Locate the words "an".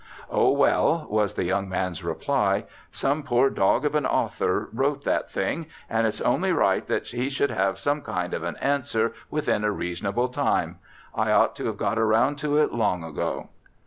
3.93-4.07, 8.41-8.55